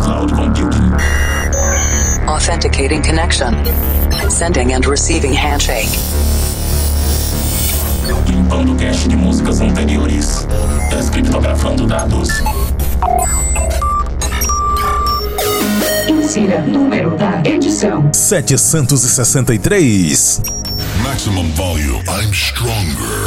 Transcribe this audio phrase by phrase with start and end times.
[0.00, 0.92] cloud computing.
[2.28, 3.54] Authenticating connection.
[4.30, 5.88] Sending and receiving handshake.
[8.26, 10.46] Limpando cache de músicas anteriores.
[10.90, 12.28] Descriptografando dados.
[16.08, 20.42] Insira número da edição: 763.
[21.02, 22.02] Maximum volume.
[22.08, 23.24] I'm stronger.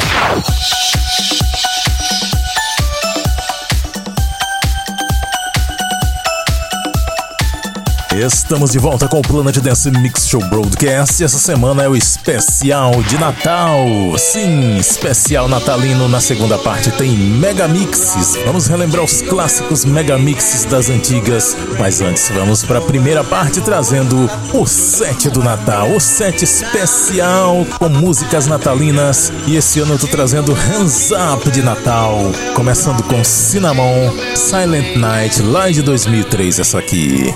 [8.14, 11.24] Estamos de volta com o Planet Dance Mix Show Broadcast.
[11.24, 13.86] Essa semana é o especial de Natal.
[14.18, 16.06] Sim, especial natalino.
[16.08, 18.36] Na segunda parte tem Mega Mixes.
[18.44, 21.56] Vamos relembrar os clássicos Mega Mixes das antigas.
[21.78, 25.90] Mas antes, vamos para a primeira parte trazendo o set do Natal.
[25.90, 29.32] O set especial com músicas natalinas.
[29.46, 32.18] E esse ano eu tô trazendo Hands Up de Natal.
[32.54, 37.34] Começando com Cinnamon, Silent Night, lá de 2003, essa aqui.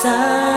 [0.00, 0.47] Silent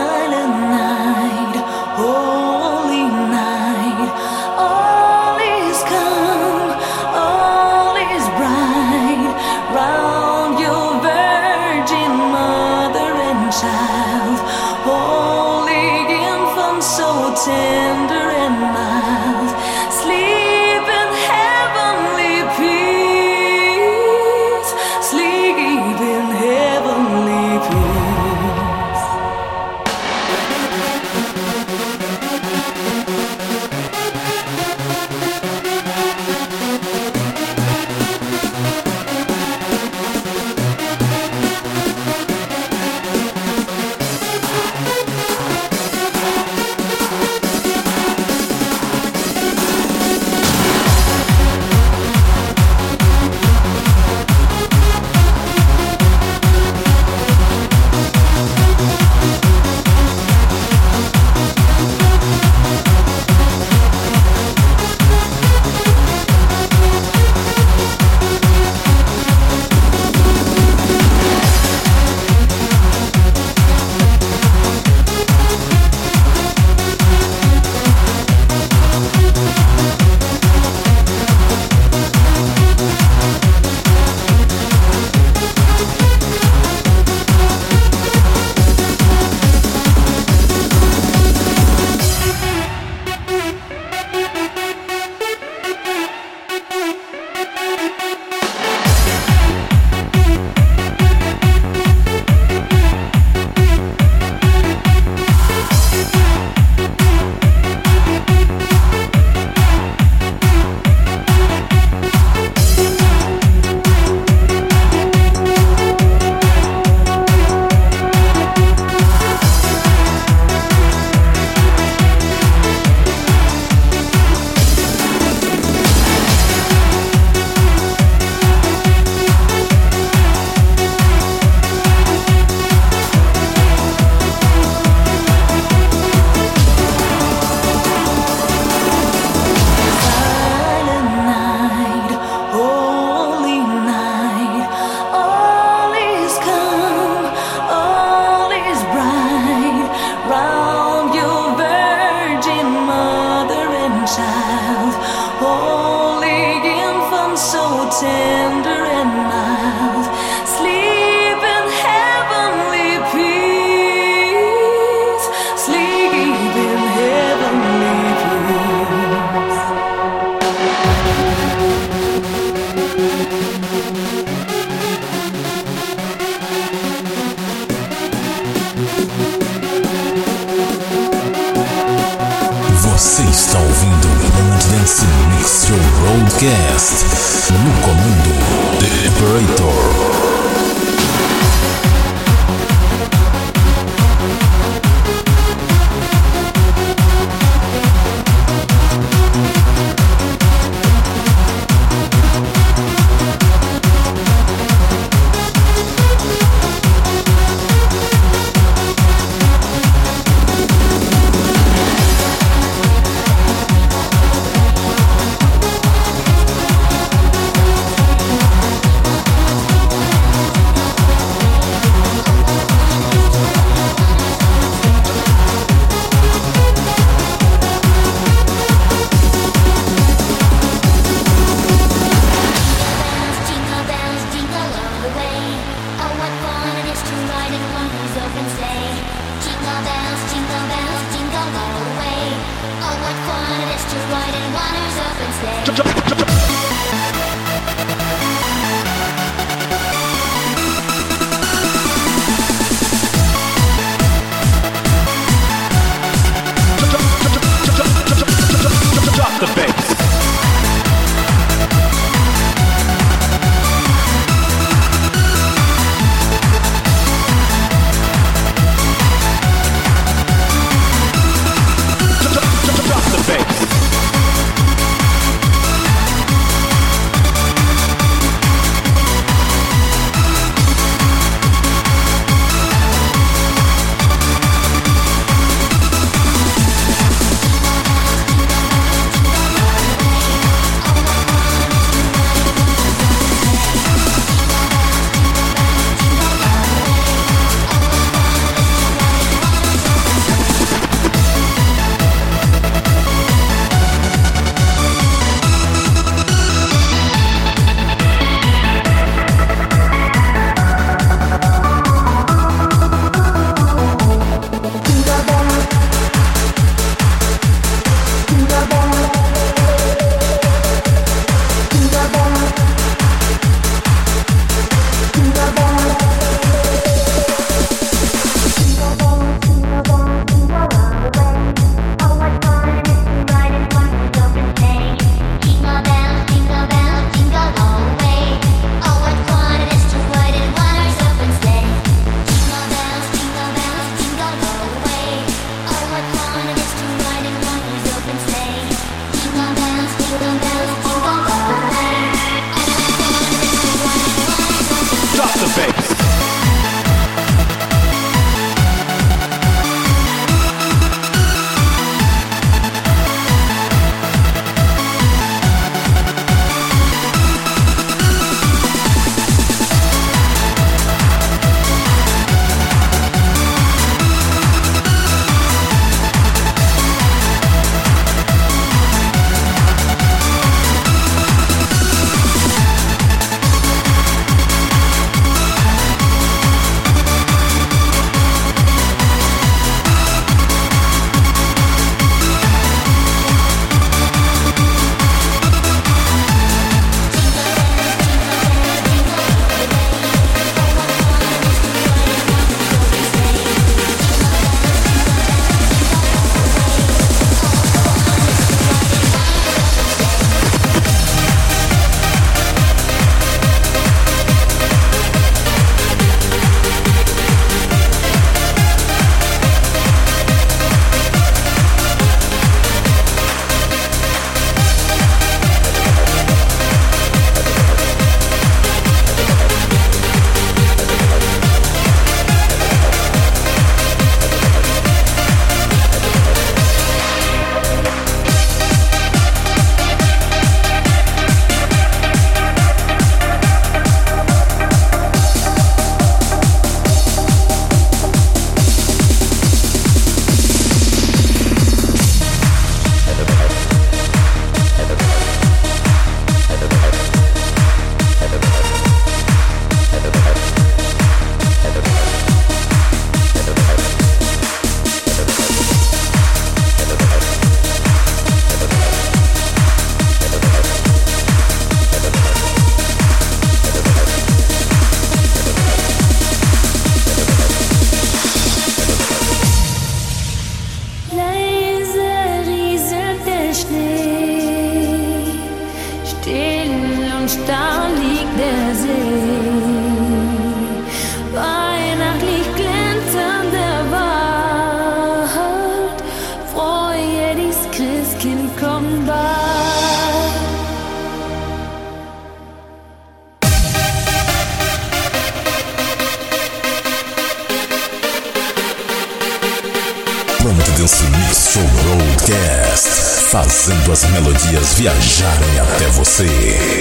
[515.22, 516.71] viajarem até você.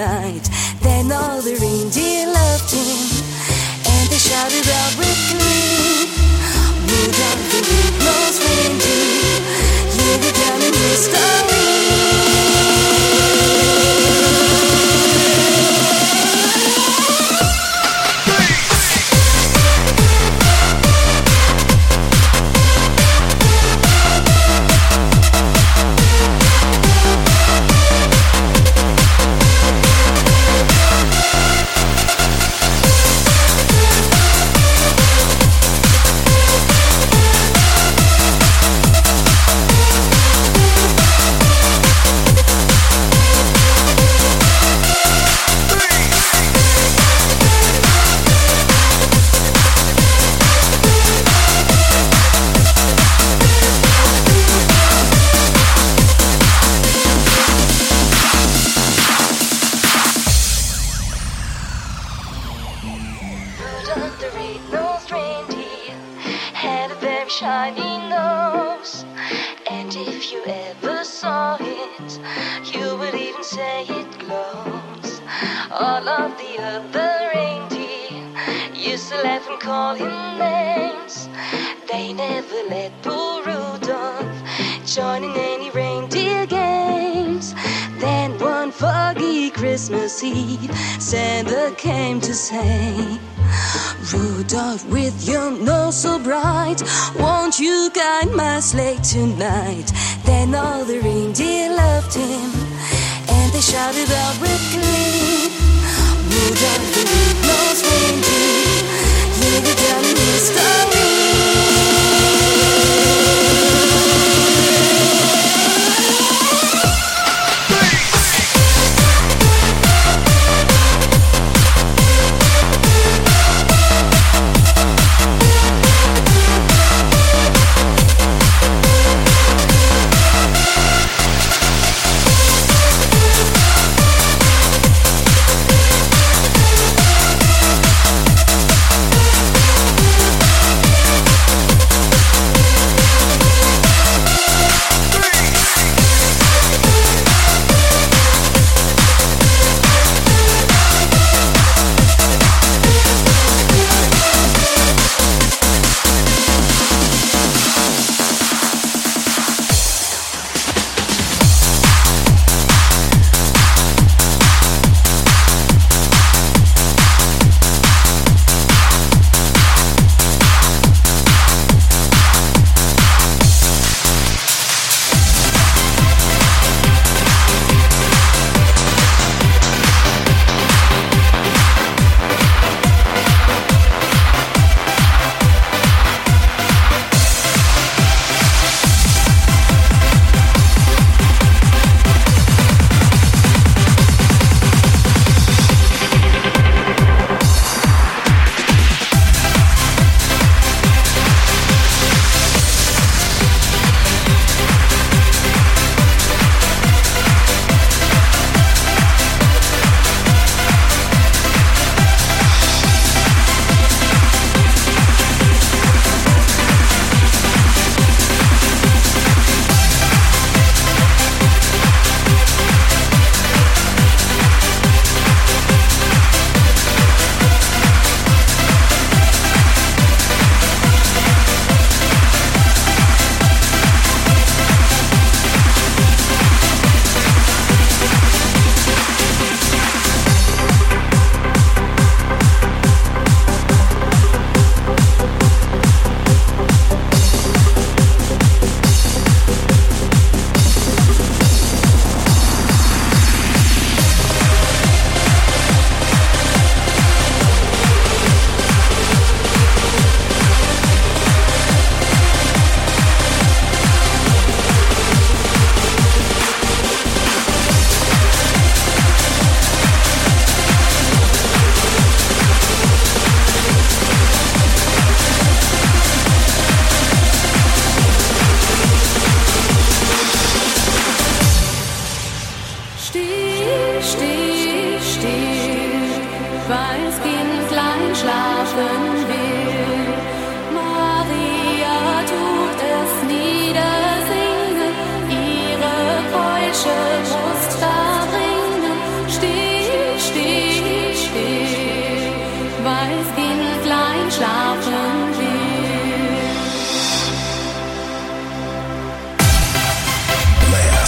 [0.00, 0.69] night.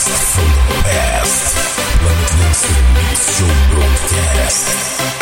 [0.04, 1.56] Blast from the past.
[2.00, 2.32] Planet
[2.94, 5.21] Mix Show Broadcast.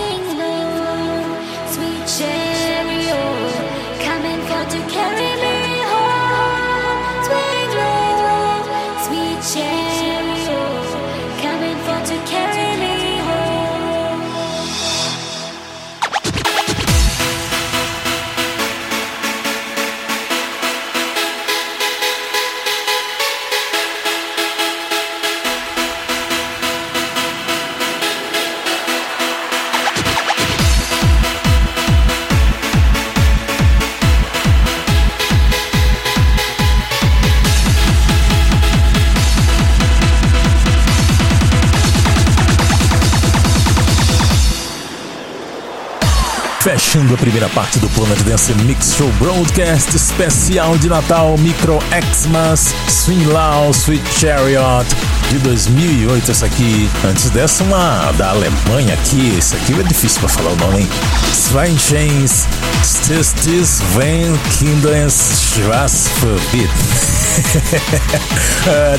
[47.31, 51.79] Primeira parte do Planet Dance Mix Show Broadcast especial de Natal Micro
[52.11, 54.85] Xmas Swing Lao Sweet Chariot
[55.29, 56.89] de 2008 essa aqui.
[57.05, 60.89] Antes dessa uma da Alemanha aqui, esse aqui é difícil pra falar o nome, hein?
[61.77, 62.47] Chains
[62.83, 66.69] Stistis Van Kindens Schwarzverbit.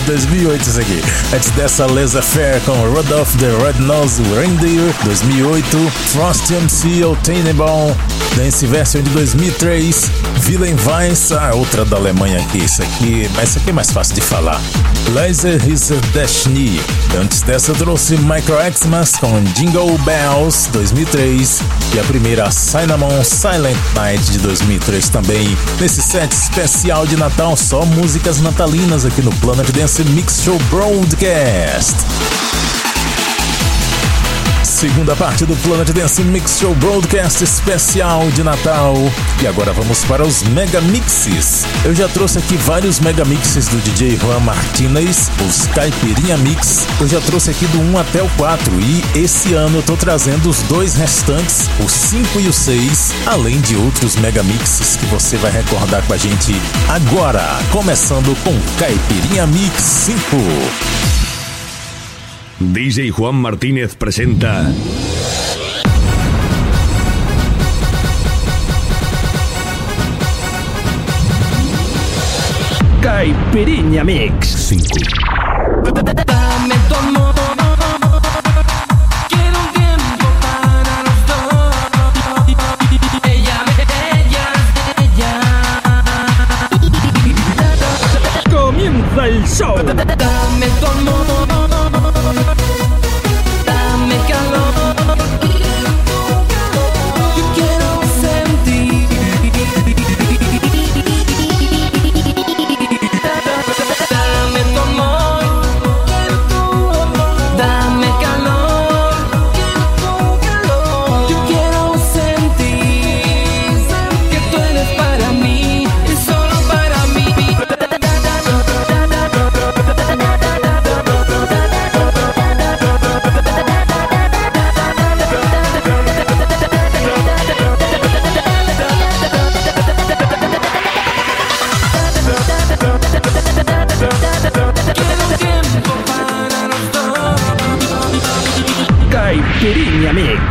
[0.07, 1.03] 2008 isso aqui.
[1.35, 5.91] Antes dessa, Laser Fair com Rudolph the Red-Nosed Reindeer, 2008.
[6.13, 7.97] Frost MC Obtainable,
[8.37, 10.11] Dance Version de 2003.
[10.41, 12.59] Villain Vice, a outra da Alemanha aqui.
[12.59, 14.61] Isso aqui, mas isso aqui é mais fácil de falar.
[15.13, 16.81] Laser His Destiny.
[17.21, 21.61] Antes dessa, trouxe Micro Xmas com Jingle Bells, 2003.
[21.95, 25.57] E a primeira, Cinnamon Silent Night de 2003 também.
[25.81, 31.97] Nesse set especial de Natal, só músicas natalinas aqui no Planet Dance Mix Show Broadcast.
[34.83, 38.97] Segunda parte do Planet Dance Mix Show Broadcast especial de Natal.
[39.41, 41.65] E agora vamos para os Mega Mixes.
[41.85, 46.85] Eu já trouxe aqui vários Mega Mixes do DJ Juan Martinez, os Caipirinha Mix.
[47.01, 50.51] Eu já trouxe aqui do 1 até o 4 e esse ano eu tô trazendo
[50.51, 55.37] os dois restantes, o 5 e o 6, além de outros Mega Mixes que você
[55.37, 57.45] vai recordar com a gente agora.
[57.71, 61.32] Começando com Caipirinha Mix 5.
[62.71, 64.73] DJ Juan Martínez presenta
[73.01, 76.22] Caipirinha Mix 5.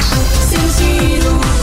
[0.02, 1.61] Caipirinha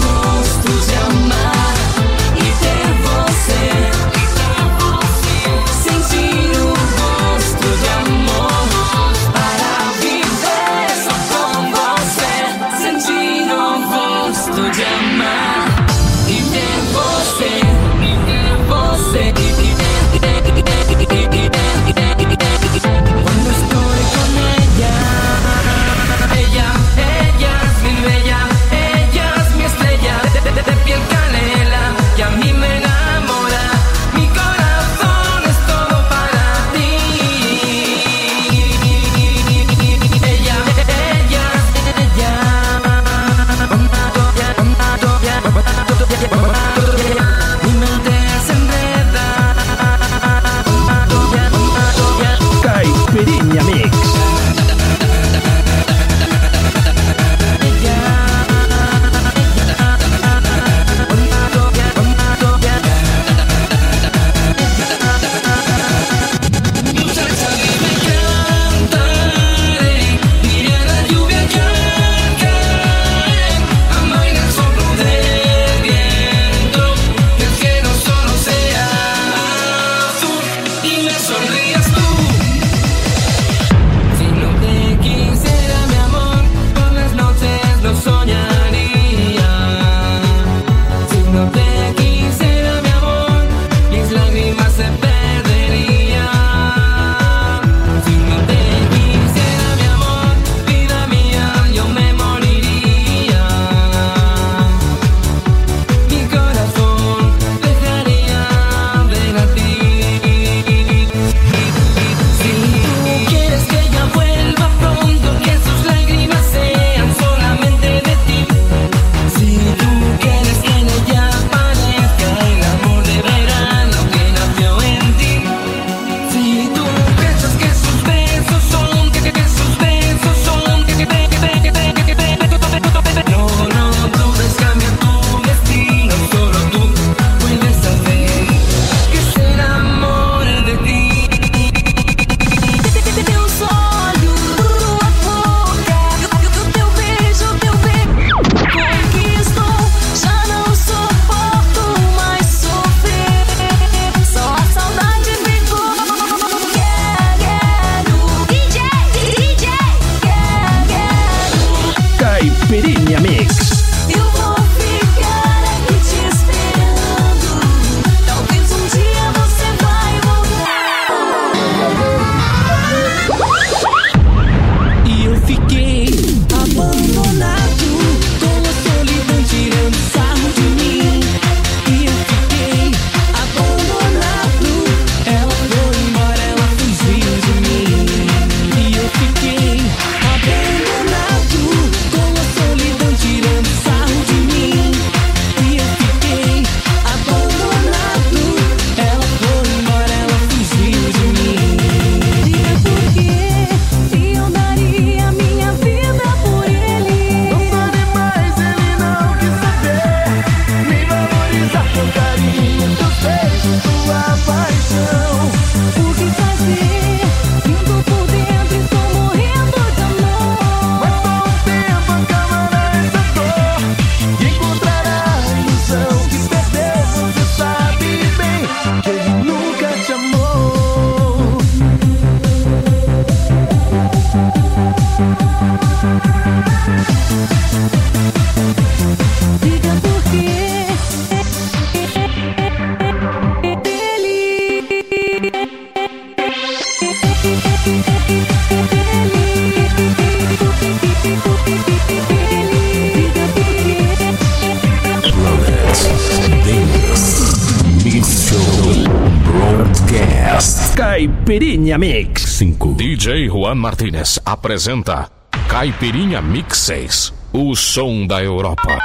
[261.99, 262.95] Mix 5.
[262.95, 265.29] DJ Juan Martinez apresenta
[265.67, 267.35] Caipirinha Mix 6.
[267.53, 268.97] O som da Europa.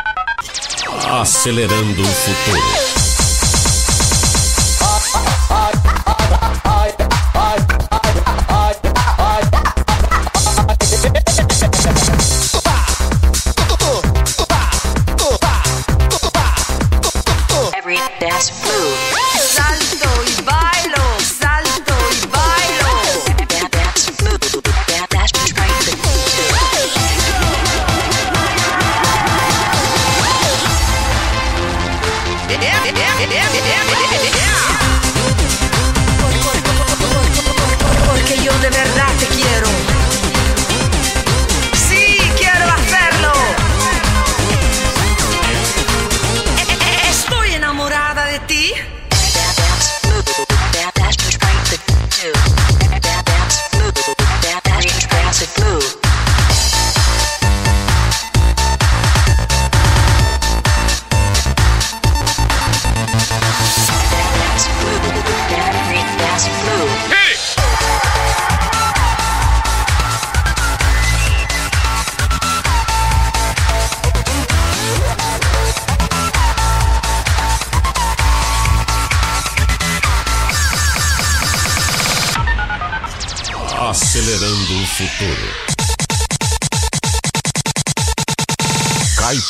[1.09, 2.82] Acelerando o futuro.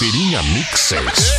[0.03, 1.31] Feirinha Mixers.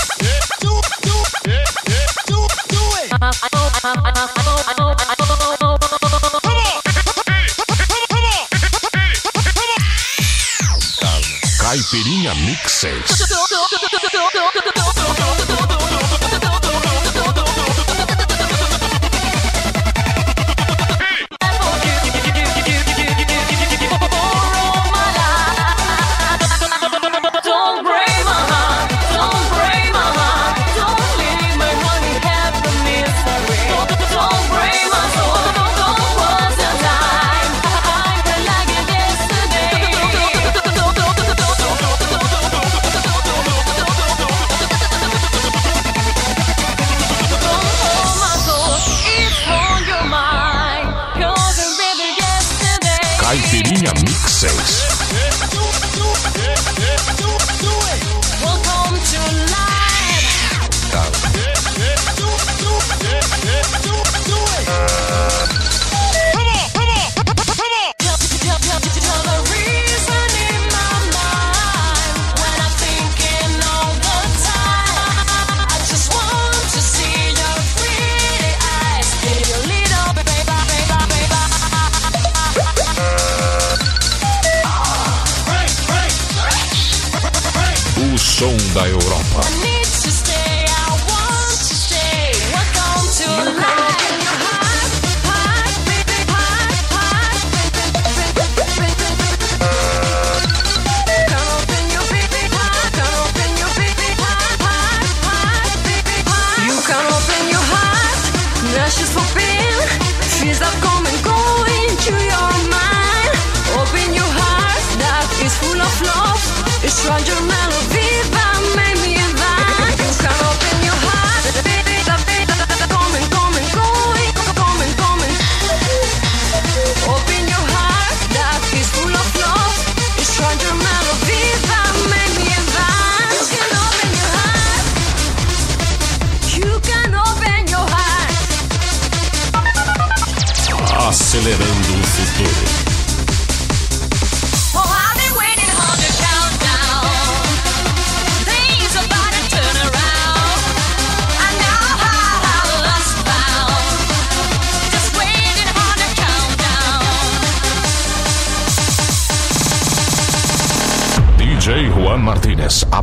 [11.59, 13.25] Caipirinha Mixers.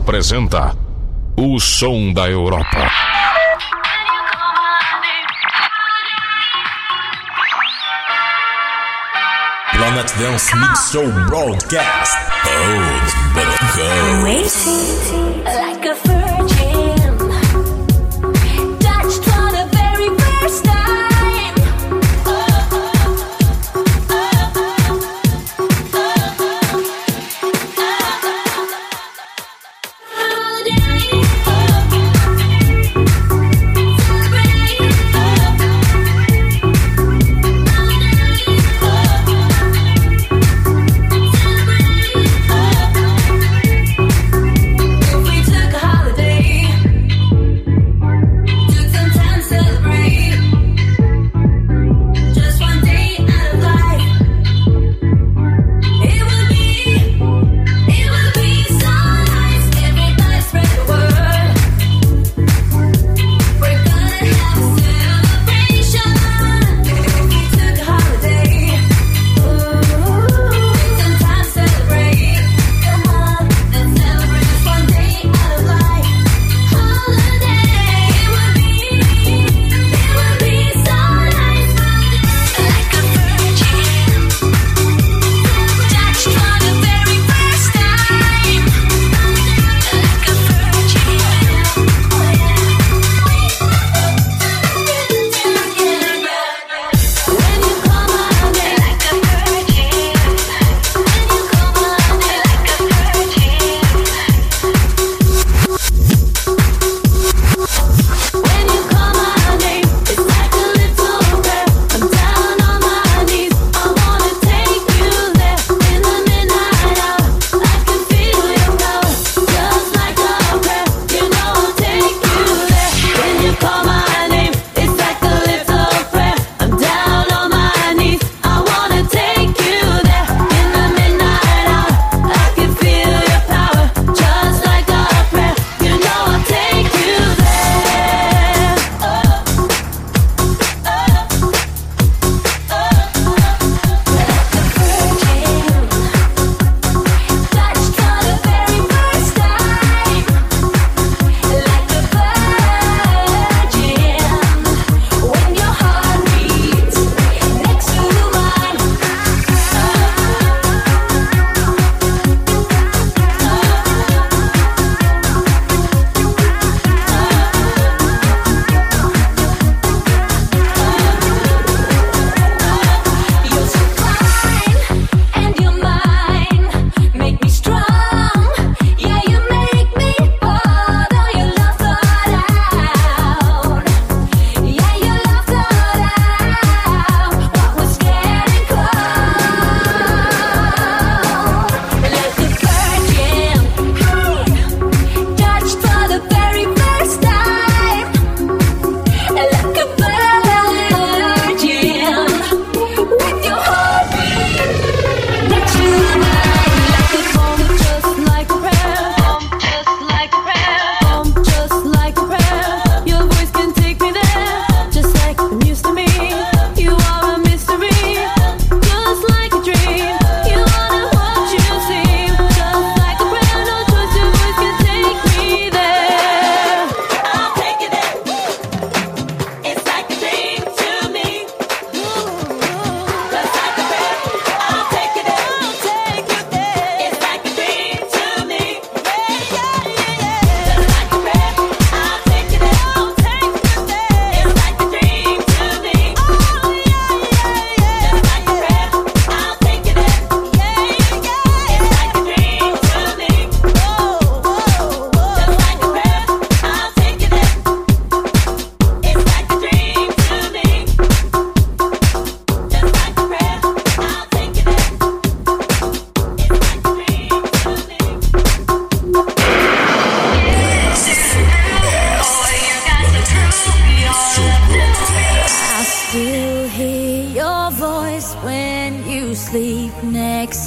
[0.02, 0.76] apresenta
[1.38, 2.90] O Som da Europa.
[9.72, 12.18] Planet Dance Mix Show Broadcast.
[12.48, 14.24] Old but gold.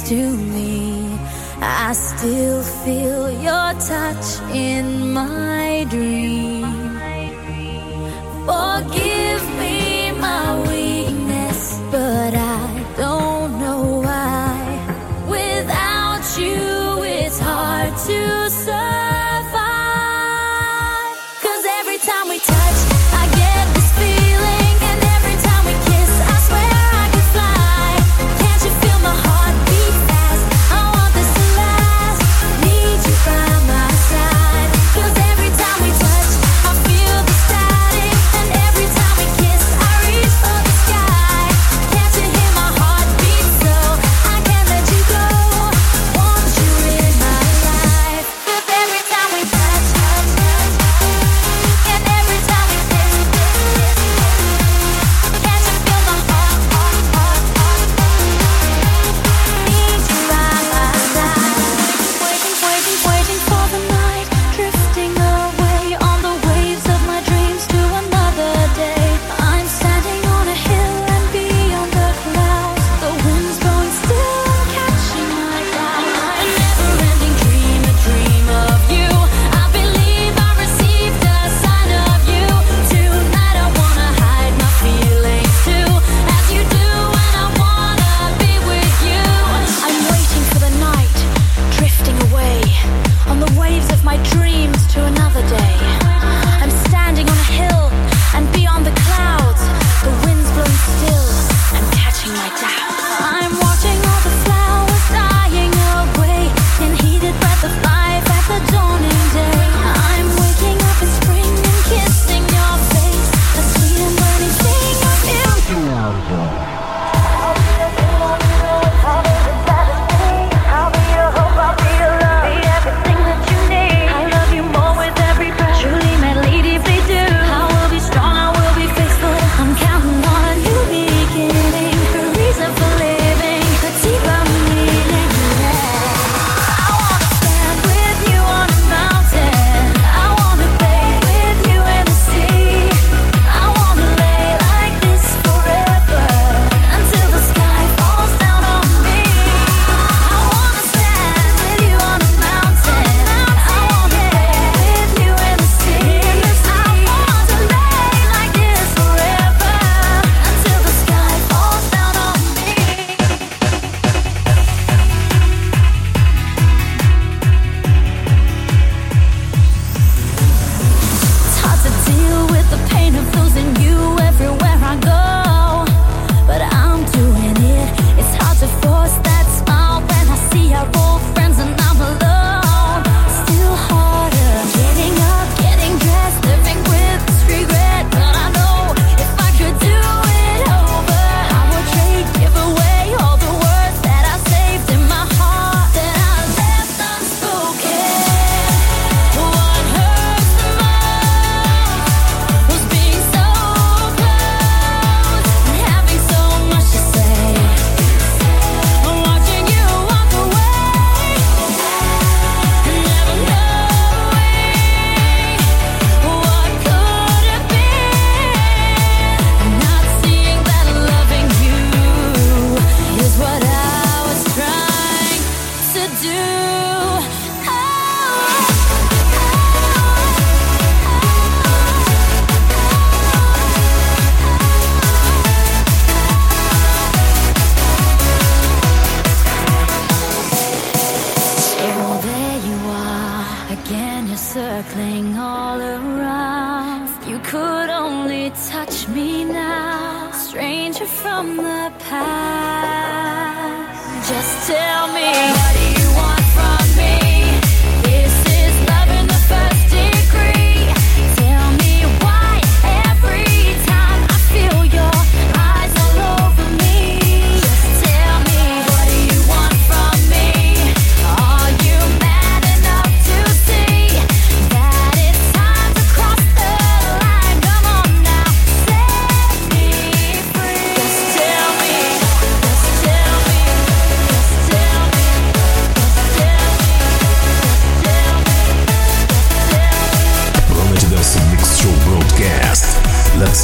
[0.05, 1.17] to me.
[1.61, 5.54] I still feel your touch in my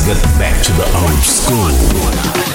[0.05, 2.50] get back to the old school.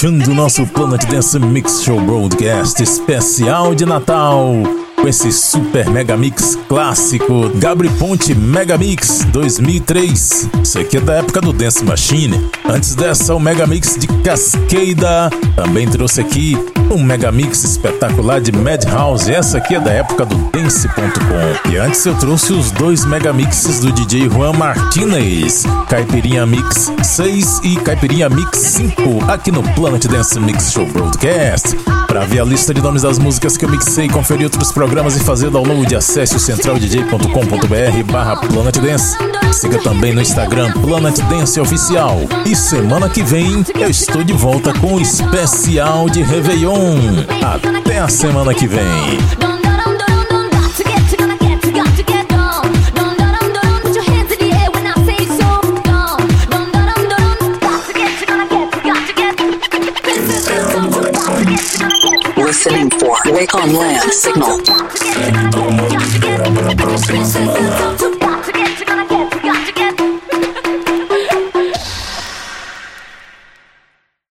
[0.00, 4.46] Fechando o nosso Planet Dance Mix Show Broadcast especial de Natal.
[5.00, 10.50] Com esse super mega mix clássico Gabri Ponte Mega Mix 2003.
[10.62, 12.50] Isso aqui é da época do Dance Machine.
[12.68, 15.30] Antes dessa, o Mega Mix de Cascada.
[15.56, 16.54] Também trouxe aqui
[16.90, 19.32] um Mega Mix espetacular de Madhouse.
[19.32, 21.70] Essa aqui é da época do Dance.com.
[21.70, 25.64] E antes eu trouxe os dois Mega Mixes do DJ Juan Martinez.
[25.88, 31.74] Caipirinha Mix 6 e Caipirinha Mix 5 aqui no Planet Dance Mix Show Broadcast.
[32.10, 35.20] Para ver a lista de nomes das músicas que eu mixei, conferir outros programas e
[35.20, 39.16] fazer download, acesse o centraldj.com.br barra Planet Dance.
[39.52, 42.18] Siga também no Instagram Planet Dance Oficial.
[42.44, 46.98] E semana que vem eu estou de volta com o especial de Réveillon.
[47.40, 49.49] Até a semana que vem.
[62.62, 63.16] Listening for.
[63.32, 64.12] Wake on Land.
[64.12, 64.60] Signal.